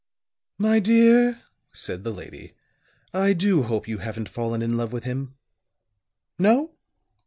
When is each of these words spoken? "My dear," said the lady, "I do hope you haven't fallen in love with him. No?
"My 0.57 0.79
dear," 0.79 1.43
said 1.73 2.03
the 2.03 2.09
lady, 2.09 2.55
"I 3.13 3.33
do 3.33 3.61
hope 3.61 3.87
you 3.87 3.99
haven't 3.99 4.29
fallen 4.29 4.63
in 4.63 4.75
love 4.75 4.91
with 4.91 5.03
him. 5.03 5.35
No? 6.39 6.71